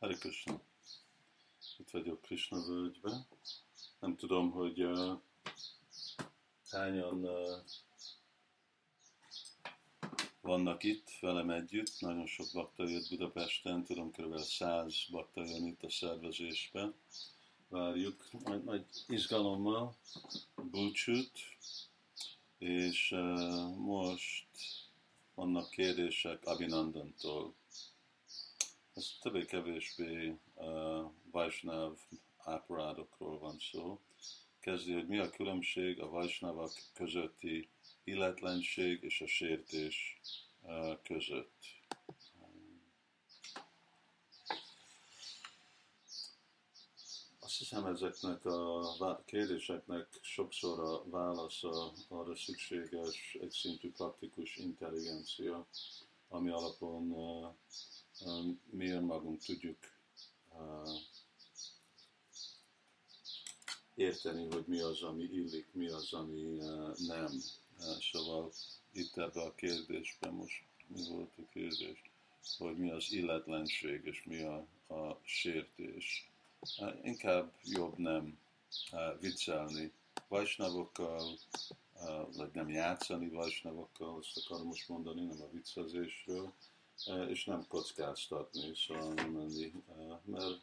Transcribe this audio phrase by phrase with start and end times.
[0.00, 0.60] Hare Krishna.
[1.78, 3.26] Itt vagyok Krishna völgyben.
[3.98, 5.20] Nem tudom, hogy uh,
[6.70, 7.58] hányan uh,
[10.40, 12.00] vannak itt velem együtt.
[12.00, 14.38] Nagyon sok bakta jött Budapesten, tudom, kb.
[14.38, 16.94] 100 bakta jön itt a szervezésben.
[17.68, 19.96] Várjuk nagy, nagy izgalommal
[20.54, 21.38] búcsút,
[22.58, 24.46] és uh, most
[25.34, 27.54] vannak kérdések Abinandantól
[29.00, 31.98] ez többé-kevésbé uh, Vajsnáv
[32.36, 34.00] áparádokról van szó.
[34.60, 37.68] Kezdi, hogy mi a különbség a Vajsnavak közötti
[38.04, 40.20] illetlenség és a sértés
[40.62, 41.56] uh, között.
[47.38, 55.66] Azt hiszem ezeknek a kérdéseknek sokszor a válasza arra szükséges egy szintű praktikus intelligencia,
[56.32, 57.02] ami alapon
[58.70, 59.78] mi önmagunk tudjuk
[63.94, 66.58] érteni, hogy mi az, ami illik, mi az, ami
[67.06, 67.40] nem.
[68.12, 68.52] Szóval
[68.92, 72.02] itt ebben a kérdésben most mi volt a kérdés?
[72.58, 76.30] Hogy mi az illetlenség és mi a, a sértés.
[77.02, 78.38] Inkább jobb nem
[79.20, 79.92] viccelni
[80.28, 81.38] vajsnavokkal,
[82.36, 86.52] vagy nem játszani vajsnavokkal, azt akarom most mondani, nem a viccezésről,
[87.28, 89.72] és nem kockáztatni, szóval nem menni,
[90.24, 90.60] mert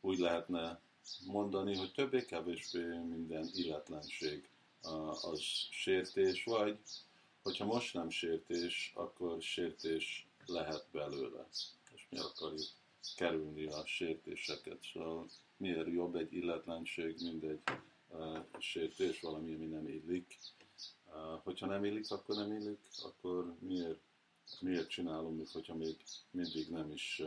[0.00, 0.80] úgy lehetne
[1.26, 4.48] mondani, hogy többé-kevésbé minden illetlenség
[5.22, 6.78] az sértés, vagy
[7.42, 11.48] hogyha most nem sértés, akkor sértés lehet belőle.
[11.94, 12.66] És mi akarjuk
[13.16, 14.78] kerülni a sértéseket.
[14.92, 17.60] Szóval miért jobb egy illetlenség, mint egy
[18.58, 20.38] sértés, valami, ami nem illik.
[21.42, 24.00] Hogyha nem illik, akkor nem illik, akkor miért
[24.60, 25.96] miért csinálom, mint hogyha még
[26.30, 27.22] mindig nem is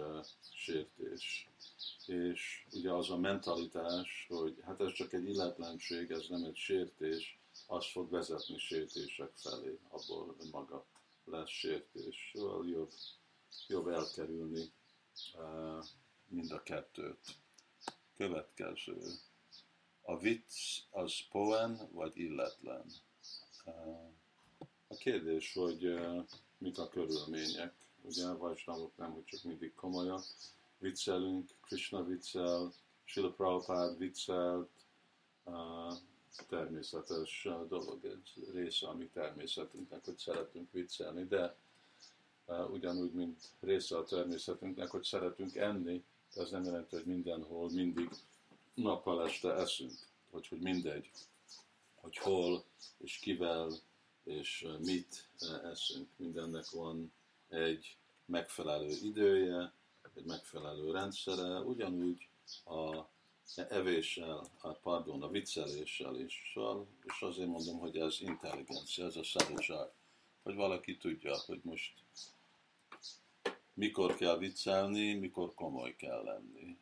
[0.53, 1.49] sértés.
[2.05, 7.39] És ugye az a mentalitás, hogy hát ez csak egy illetlenség, ez nem egy sértés,
[7.67, 10.85] az fog vezetni sértések felé, abból maga
[11.25, 12.31] lesz sértés.
[12.33, 12.91] Szóval jobb,
[13.67, 14.71] jobb elkerülni
[16.27, 17.35] mind a kettőt.
[18.17, 19.01] Következő.
[20.01, 22.85] A vicc az poen vagy illetlen?
[24.87, 25.99] A kérdés, hogy
[26.57, 27.73] mik a körülmények.
[28.01, 30.23] Ugye a vajsnavok nem, hogy csak mindig komolyak,
[30.77, 32.73] viccelünk, Krishna viccel,
[33.03, 34.69] Srila Prabhupád viccelt,
[36.47, 41.55] természetes dolog, ez része a mi természetünknek, hogy szeretünk viccelni, de
[42.71, 46.03] ugyanúgy, mint része a természetünknek, hogy szeretünk enni,
[46.35, 48.09] ez nem jelenti, hogy mindenhol mindig
[48.73, 49.93] nappal este eszünk,
[50.29, 51.11] hogy, hogy mindegy,
[51.95, 52.63] hogy hol
[52.97, 53.71] és kivel
[54.23, 55.29] és mit
[55.63, 56.07] eszünk.
[56.15, 57.13] Mindennek van
[57.49, 59.73] egy megfelelő idője,
[60.15, 62.27] egy megfelelő rendszere, ugyanúgy
[62.65, 63.05] a
[63.55, 66.51] evéssel, a, pardon, a vicceléssel is.
[66.53, 69.89] Szóval, és azért mondom, hogy ez intelligencia, ez a szabadság,
[70.43, 71.93] hogy valaki tudja, hogy most
[73.73, 76.77] mikor kell viccelni, mikor komoly kell lenni.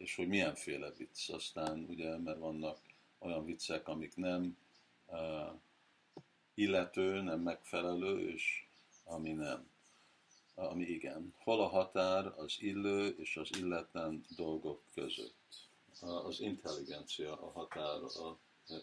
[0.00, 1.28] És hogy milyenféle vicc.
[1.30, 2.78] Aztán ugye, mert vannak
[3.18, 4.56] olyan viccek, amik nem
[6.54, 8.66] illető, nem megfelelő, és
[9.04, 9.68] ami nem,
[10.54, 11.34] ami igen.
[11.38, 15.68] Hol a határ az illő és az illetlen dolgok között?
[16.00, 18.38] Az intelligencia a határ a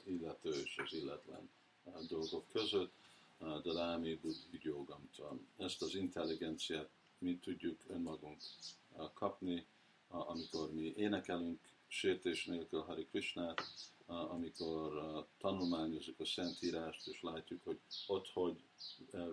[0.06, 1.50] illető és az illetlen
[2.08, 2.94] dolgok között,
[3.40, 4.20] de lámi
[4.52, 5.48] jogamtan.
[5.58, 8.42] Ezt az intelligenciát mi tudjuk önmagunk
[9.14, 9.66] kapni,
[10.08, 13.62] amikor mi énekelünk sértés nélkül Hari Krishnát,
[14.06, 14.92] amikor
[15.38, 18.64] tanulmányozunk a Szentírást, és látjuk, hogy ott hogy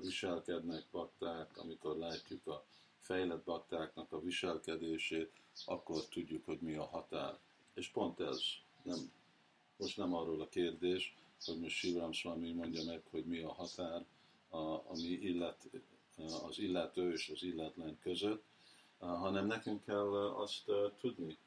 [0.03, 2.65] viselkednek bakták, amikor látjuk a
[2.99, 5.31] fejlett baktáknak a viselkedését,
[5.65, 7.39] akkor tudjuk, hogy mi a határ.
[7.75, 8.41] És pont ez,
[8.83, 9.13] nem,
[9.77, 11.15] most nem arról a kérdés,
[11.45, 14.05] hogy most Sivram Swami mondja meg, hogy mi a határ,
[14.87, 15.69] ami illet,
[16.47, 18.45] az illető és az illetlen között,
[18.99, 20.65] hanem nekünk kell azt
[21.01, 21.39] tudni,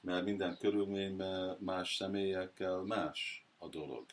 [0.00, 4.04] mert minden körülményben más személyekkel más a dolog.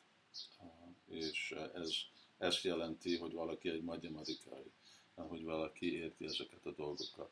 [1.07, 1.91] És ez
[2.37, 4.71] ezt jelenti, hogy valaki egy magyamadikai,
[5.15, 7.29] hogy valaki érti ezeket a dolgokat.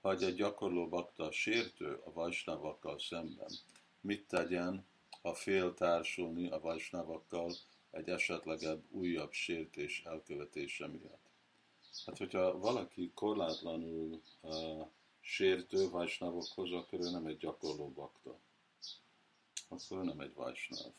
[0.00, 3.50] Ha egy gyakorló bakta sértő a vajsnavakkal szemben,
[4.00, 4.86] mit tegyen,
[5.22, 7.52] ha fél társulni a vajsnavakkal
[7.90, 11.21] egy esetlegebb újabb sértés elkövetése miatt?
[12.06, 14.86] Hát, hogyha valaki korlátlanul uh,
[15.20, 18.38] sértő vajsnávokhoz, akkor ő nem egy gyakorló bakta.
[19.68, 20.92] Akkor ő nem egy vajsnáv.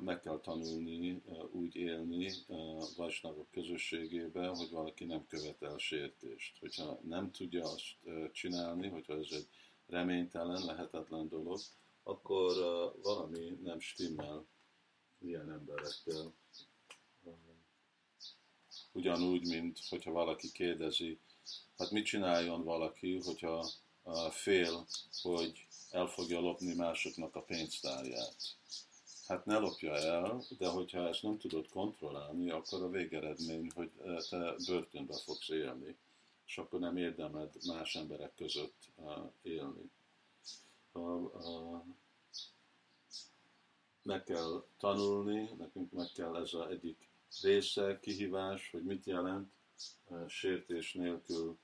[0.00, 2.32] meg kell tanulni úgy élni
[2.96, 6.58] Vajsnagok közösségében, hogy valaki nem követel sértést.
[6.58, 9.48] Hogyha nem tudja azt csinálni, hogyha ez egy
[9.86, 11.58] reménytelen, lehetetlen dolog,
[12.02, 12.52] akkor
[13.02, 14.46] valami nem stimmel
[15.18, 16.34] ilyen emberekkel.
[18.96, 21.18] Ugyanúgy, mint hogyha valaki kérdezi,
[21.78, 23.68] hát mit csináljon valaki, hogyha
[24.30, 24.86] fél,
[25.22, 28.36] hogy el fogja lopni másoknak a pénztárját
[29.26, 34.16] hát ne lopja el, de hogyha ezt nem tudod kontrollálni, akkor a végeredmény, hogy eh,
[34.30, 35.96] te börtönbe fogsz élni,
[36.46, 39.90] és akkor nem érdemed más emberek között eh, élni.
[44.02, 47.08] Meg kell tanulni, nekünk meg kell ez az egyik
[47.42, 49.52] része, kihívás, hogy mit jelent
[50.08, 51.58] eh, sértés nélkül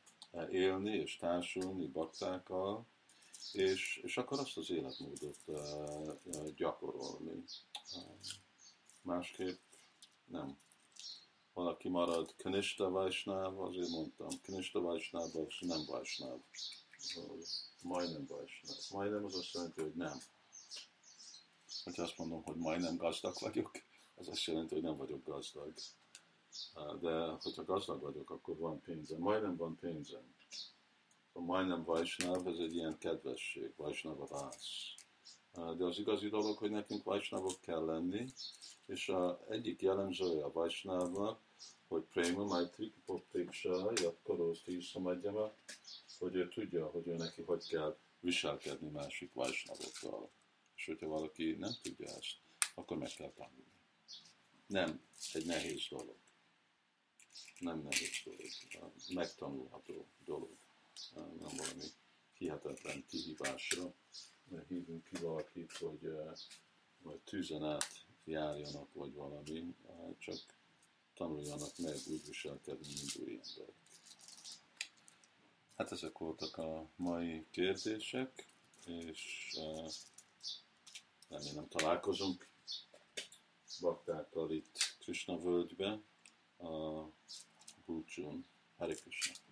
[0.51, 2.87] élni és társulni baktákkal,
[3.53, 7.45] és, és akkor azt az életmódot uh, gyakorolni.
[9.03, 9.59] Másképp
[10.25, 10.59] nem.
[11.53, 16.39] Valaki marad Kanista Vajsnáv, azért mondtam, Kanista Vajsnáv, az nem Vajsnáv.
[17.83, 18.77] Majdnem Vajsnáv.
[18.91, 20.19] Majdnem az azt jelenti, hogy nem.
[21.85, 23.71] Hogyha azt mondom, hogy majdnem gazdag vagyok,
[24.23, 25.73] az azt jelenti, hogy nem vagyok gazdag.
[27.01, 29.19] De hogyha gazdag vagyok, akkor van pénzem.
[29.19, 30.35] Majdnem van pénzem
[31.33, 34.95] a majdnem Vajsnáv, ez egy ilyen kedvesség, Vajsnáv a vász.
[35.77, 38.25] De az igazi dolog, hogy nekünk Vajsnávok kell lenni,
[38.87, 41.41] és a egyik jellemzője a Vajsnávnak,
[41.89, 45.53] hogy Prema Maitri Popriksha, Jatkaroszti Szamadjama,
[46.19, 50.31] hogy ő tudja, hogy ő neki hogy kell viselkedni másik Vajsnávokkal.
[50.77, 52.37] És hogyha valaki nem tudja ezt,
[52.75, 53.82] akkor meg kell tanulni.
[54.73, 55.01] Nem
[55.33, 56.17] egy nehéz dolog.
[57.59, 58.23] Nem nehéz
[58.73, 58.93] dolog.
[59.09, 60.57] Megtanulható dolog
[61.15, 61.87] nem valami
[62.35, 63.95] hihetetlen kihívásra,
[64.69, 66.13] hívunk ki valakit, hogy
[67.03, 69.75] vagy tűzen át járjanak, vagy valami,
[70.19, 70.39] csak
[71.15, 73.75] tanuljanak meg úgy viselkedni, mint új emberek.
[75.77, 78.47] Hát ezek voltak a mai kérdések,
[78.87, 79.57] és
[81.29, 82.51] remélem találkozunk
[83.81, 86.01] baktákkal itt Krishna völgybe
[86.59, 87.03] a
[87.85, 88.47] búcsún.
[88.77, 89.52] Hare Krishna.